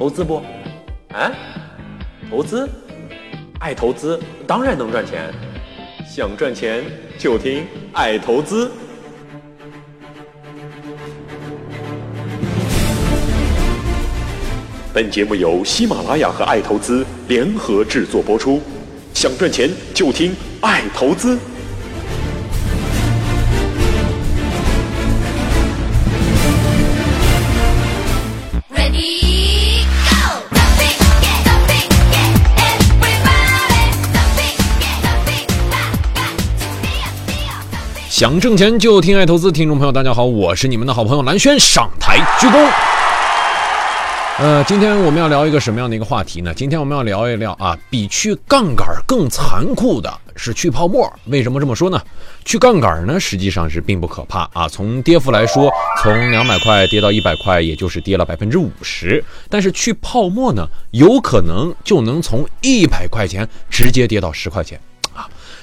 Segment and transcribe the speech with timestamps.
[0.00, 0.42] 投资不？
[1.12, 1.30] 啊？
[2.30, 2.66] 投资？
[3.58, 5.30] 爱投资当然能赚钱，
[6.08, 6.82] 想赚钱
[7.18, 8.72] 就听爱投资。
[14.94, 18.62] 本节目由喜马拉雅和爱投资联合制作播出，
[19.12, 21.38] 想赚钱就听爱投资。
[28.74, 29.29] Ready,
[38.20, 42.70] 想挣钱就听爱投资，听众朋友，大家好，我是你们的好朋友蓝轩，上台鞠躬。
[44.38, 46.52] 呃，今天我们要聊一个什么样的一个话题呢？
[46.52, 51.10] 今天我们要聊一聊啊，比去杠杆更残酷的是去泡沫。
[51.28, 51.98] 为什么这么说呢？
[52.44, 54.68] 去杠杆呢，实际上是并不可怕啊。
[54.68, 59.24] 从跌幅来说，从两百块跌到一百块，也就是跌了百分之五十。
[59.48, 64.78] 但是去泡沫呢，有可能就能从一百块钱直接跌到十块钱。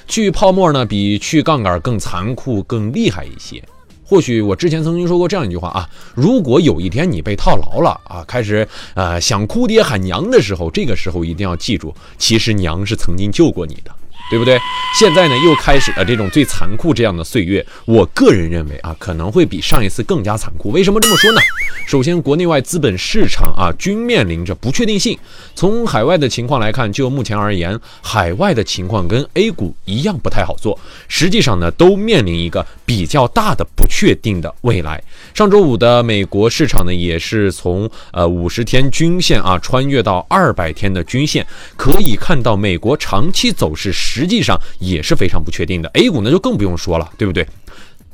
[0.08, 3.62] 去泡沫呢，比去杠杆更残酷、更厉害一些。
[4.02, 13.94] 或许我之前曾经说过这样一句话啊，如果有一天你被套牢了啊，开始呃想哭爹喊娘的时候，这个时候一定要记住，其实娘是曾经救过你的。
[14.30, 14.58] 对不对？
[14.98, 17.64] 现在呢，又开始了这种最残酷这样的岁月。
[17.84, 20.70] 我个人认为啊，可能会比上一次更加残酷。
[20.70, 21.40] 为什么这么说呢？
[21.86, 25.18] 首先，国内外资本市场啊，均面临着不确定性。
[25.54, 30.78] 从海外的情况来看，就目前而言，海外的情况跟 A 股一样不太好做。
[31.08, 35.02] 实际上呢，都面临一个比较大的不确定的未来。
[35.32, 45.88] 上周五的美国市场呢，也是从呃五十天均线啊穿越到二百天的均线，可以看到美国长期走势实际上也是非常不确定的。
[45.94, 47.46] A 股呢就更不用说了，对不对？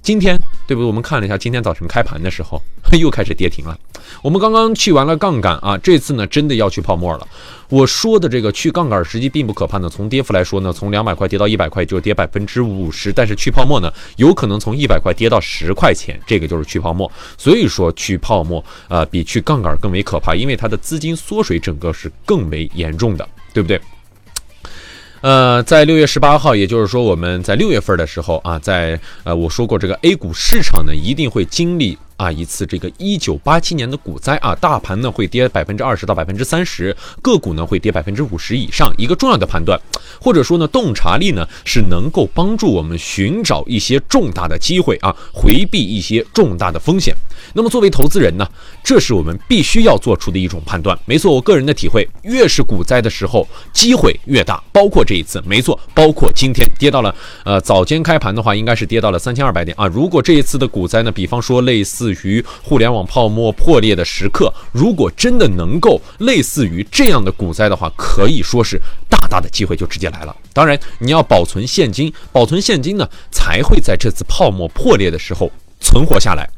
[0.02, 0.38] 今天
[0.68, 0.86] 对不对？
[0.86, 2.60] 我们看了一下今天早晨开盘的时候，
[3.00, 3.74] 又开始跌停了。
[4.20, 7.26] 我们刚刚去完了杠杆啊，这次呢真的要去泡沫了。
[7.70, 9.88] 我说的这个去杠杆实际并不可怕呢。
[9.88, 13.10] 从跌幅来说呢，从两百块跌到一百块，就跌百分之五十。
[13.10, 17.10] 但是去泡沫呢，有可能从一百块跌到十块钱，这个就是去泡沫。
[17.38, 23.80] 所以说去泡沫，呃，比去杠杆更为可怕，因为它的资金缩水整个是更为严重的，对不对？
[25.24, 38.92] 呃，在六月十八号，也就是说我们在六月份的时候啊，在呃我说过这个 A 股市场呢一定会经历啊一次这个一九八七年的股灾啊，大盘呢会跌百分之二十到百分之三十，个股呢会跌百分之五十以上。
[38.96, 39.80] 一个重要的判断，
[40.20, 47.14] 或者说呢洞察力呢是能够帮助我们寻找一些重大的机会啊，回避一些重大的风险。
[47.52, 48.48] 那么作为投资人呢，
[48.82, 50.98] 这是我们必须要做出的一种判断。
[51.04, 54.62] 没错，我个人的体会，越是股灾的时候，机会越大。
[54.72, 57.14] 包括这一次，没错，包括今天跌到了，
[57.44, 59.86] 呃，早间开盘的话，应该是跌到了三千二百点啊。
[59.86, 70.36] 如果这一次的股灾呢，比方说类似于互联网泡沫破裂的时刻，如果真的能够类似于这样的股灾的话，可以说是大大的机会就直接来了。
[70.52, 75.50] 当然，你要保存现金，保存现金呢，才会在这次泡沫破裂的时候
[75.80, 76.48] 存活下来。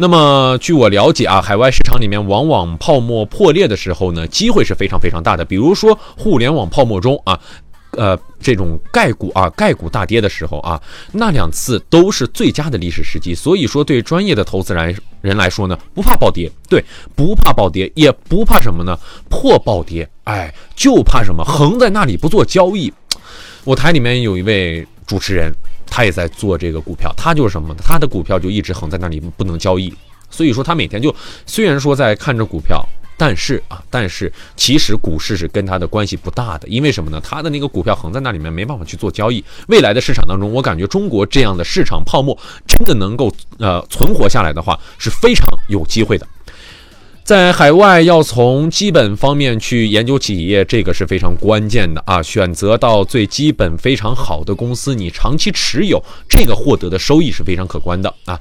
[0.00, 5.44] 那么，据我了解啊，海外市场里面往往泡沫破裂的时候呢，机会是非常非常大的。
[5.44, 7.40] 比如说互联网泡沫中啊，
[7.98, 10.80] 呃，这种概股啊，概股大跌的时候啊，
[11.12, 13.34] 那两次都是最佳的历史时机。
[13.34, 16.82] 所以说，对专业的投资人人来说呢，不怕暴跌，对，
[17.14, 18.98] 不怕暴跌，也不怕什么呢？
[19.28, 21.44] 破暴跌，哎，就怕什么？
[21.44, 22.92] 横在那里不做交易。
[23.64, 25.52] 我台里面有一位主持人。
[25.90, 27.76] 他也在做这个股票，他就是什么呢？
[27.82, 29.90] 他的股票就一直横在那里不能交易，
[30.28, 31.12] 所以说他每天就
[31.46, 32.86] 虽然说在看着股票，
[33.18, 37.20] 但是啊，但是其实股市是跟它的关系不大的，因为什么呢？
[37.22, 39.44] 它的那个股票横在那里面没办法去做交易。
[39.66, 46.26] 未来的市场当中，我感觉中国这样的市场泡沫真的能够呃存活下来的话，是非常有机会的。
[47.24, 52.22] 在海外要从基本方面去研究企业，这个是非常关键的啊！
[52.22, 58.40] 选择到最基本非常好的公司，你长期持有，这个获得的收益是非常可观的啊。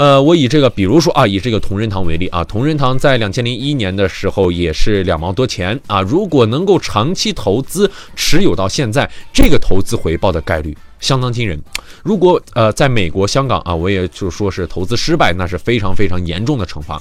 [0.00, 6.00] 呃，我以这个，比如说啊，以这个同仁堂为例啊，同仁堂在两千零一年的时候也是两毛多钱啊。
[6.00, 11.60] 如果能够长期投资持有到现在，这个投资回报的概率相当惊人。
[12.02, 17.00] 如果呃，在美国、香港啊，我也就是说是投资失败，那是非常非常严重的惩罚。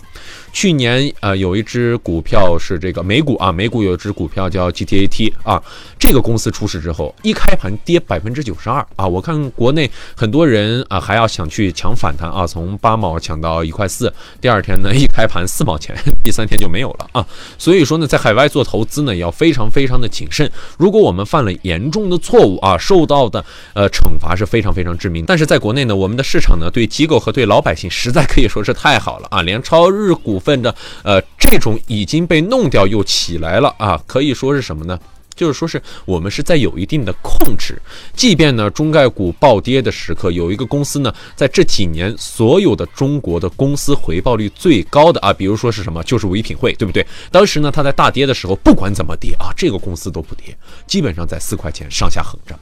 [0.51, 5.61] 去年呃，有一只股票是这个美股啊，美股有一只股票叫 GTAT 啊，
[5.97, 9.07] 这个公司出事之后，一开盘跌百分之九十二啊。
[9.07, 14.11] 我看国内很多人啊，还要想去抢反弹啊，从八毛抢到一块四，
[14.41, 17.25] 第二天呢一开盘四毛钱， 第三天就没有了啊。
[17.57, 20.51] 所以说呢，在海外做投资呢，要非常非常的谨慎。
[20.77, 23.43] 如果我们犯了严重的错误啊，受到的
[23.73, 25.25] 呃惩罚是非常非常致命。
[25.25, 34.99] 但是在国内呢，我们的市场呢对机构和对老百姓实在可以说是太好了啊，连超日股份的呃这种已经被弄掉又起来了啊，可以说是什么呢？
[35.39, 37.81] 就是说是我们是在有一定的控制，
[38.13, 47.05] 即便呢中概股暴跌的时刻，有一个公司呢在这几年所有的中国的公司回报率最高的啊，比如说是什么，就是唯品会，对不对？
[47.31, 50.53] 当时呢它在大跌的时候，不管怎么跌啊，这个公司都不跌，
[50.85, 52.53] 基本上在四块钱上下横着。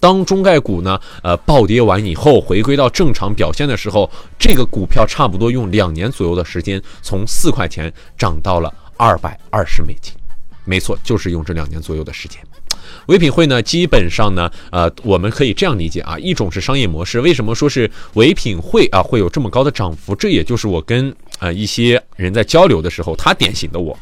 [0.00, 10.14] 当中概股呢，呃暴跌完以后，回归到正常表现的时候，这个股票差不多用两年左右的时间，从四块钱涨到了二百二十美金。
[10.64, 12.40] 没错，就是用这两年左右的时间。
[13.06, 17.20] 唯品会呢，基本上呢，呃，我们可以这样理解啊，一种是商业模式。
[17.20, 20.14] 为什么说是唯品会啊会有这么高的涨幅？
[20.14, 23.98] 这也就是我跟呃一些人在交流的时候，他点醒的我。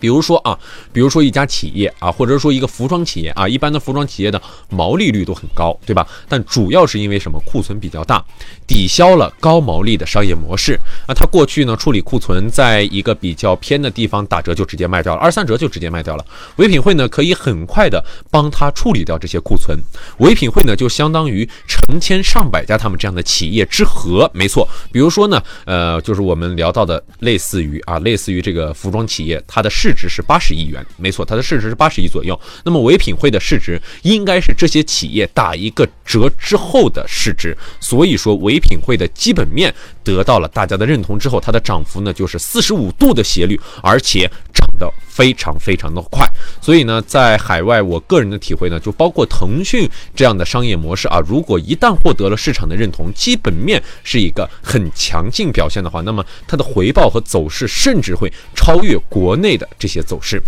[0.00, 0.58] 比如说啊，
[0.92, 6.06] 比如说一家企业啊，或者说一个服装企业啊，一般的服装企业的毛利率都很高，对吧？
[6.26, 7.38] 但主要是因为什么？
[7.46, 8.24] 库存比较大，
[8.66, 10.78] 抵消了高毛利的商业模式。
[11.08, 16.24] 那它过去呢处理库存，在一个比较偏的地方打折就直接卖掉了，二三折就直接卖掉了。
[16.56, 19.76] 唯品会呢可以很快的帮他处理掉这些库存。
[20.18, 24.68] 唯品会呢就相当于成千上百家他们这样的企业之和，没错。
[24.92, 32.38] 比如说呢，呃，就是我们聊到的类似于啊，类似于这个服装企业，它的市市值是八十亿元，没错，它的市值是八十亿左右。
[32.64, 44.30] 那么唯品会的市值应该是这些企业打一个折之后的市值，所以说唯品会的基本面得到了大家的认同之后，它的涨幅呢就是四十五度的斜率，而且
[44.80, 46.26] 的非常非常的快。
[46.60, 49.86] 所以呢，在海外，我个人的体会呢，就包括腾讯
[50.16, 60.42] 这样的商业模式啊，如果一旦获得了市场的认同，基本面是一个很强劲表现的话，那么它的回报和走势甚至会超越国内的这些走势。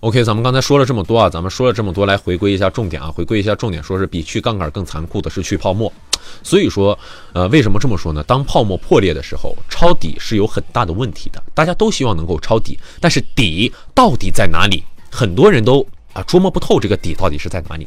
[0.00, 5.92] OK，咱们刚才说了这么多啊，咱们说了这么多，来回归一下重点啊，回归一下重点，说是比去杠杆更残酷的是去泡沫。
[6.42, 6.98] 所以说，
[7.34, 8.22] 呃，为什么这么说呢？
[8.22, 11.42] 当泡沫破裂的时候，抄底是有很大的问题的。
[11.52, 14.82] 大家都希望能够抄底，但是底到底在哪里？
[15.10, 17.86] 很多人都啊捉摸不透这个底到底是在哪里。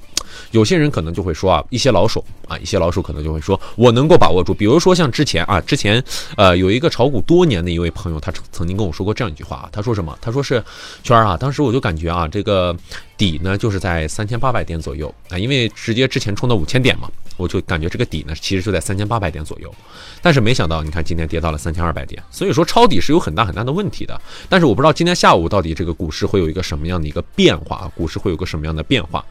[0.52, 4.54] 有些人可能就会说啊，一些老手啊，一些老手可能就会说，我能够把握住。
[4.54, 6.04] 比如说像之前啊，之前
[6.38, 10.18] 呃有一个炒股多年的一位朋友，他曾曾经跟我说过这样一句话啊，他说什么？
[10.22, 10.64] 他说是
[11.04, 12.76] 圈儿啊，当时我就感觉啊，这个
[13.18, 19.74] 底呢就是在三千八百点左右啊，因为直接之前冲到五千点嘛，我就感觉这个底呢其实就在三千八百点左右。
[20.22, 24.20] 但是没想到，你看今天跌到了三千二百点，所以说抄底是有很大很大的问题的。
[24.50, 27.92] 但是我不知道今天下午到底这个股市会有一个什么样的一个变化啊？
[27.96, 29.26] 股市是会有个什么样的变化？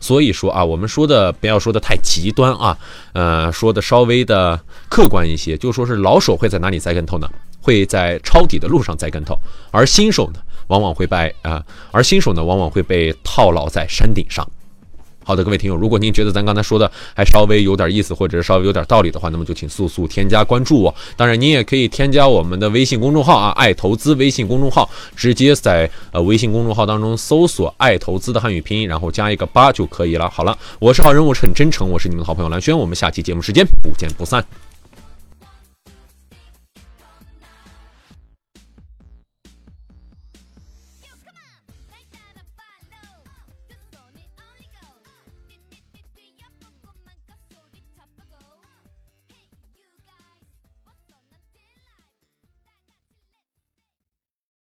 [0.00, 2.78] 所以说啊，我们说的不要说的太极端啊，
[3.12, 4.58] 呃，说的稍微的
[4.88, 7.28] 客观一些，就说是老手会在哪里栽跟头呢？
[7.60, 9.36] 会在抄底的路上栽跟头，
[9.72, 14.48] 而新手呢，往往会被啊、而新手呢，往往会被套牢在山顶上。
[15.28, 20.94] 好的，各位听友，如果您觉得咱刚才说的还稍微有点意思，或者是稍微有点道理的话，那么就请速速添加关注我。
[21.18, 30.30] 当然，您也可以添加我们的微信公众号啊，爱投资微信公众号，直接在呃微信公众号当中搜索“爱投资”的汉语拼音，然后加一个八就可以了。
[30.30, 34.42] 好了，我是好人，我是很真诚，我是你们的好朋友蓝轩，我们下期节目时间不见不散。